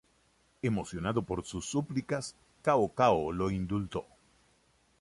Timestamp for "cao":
2.63-2.89, 2.95-3.31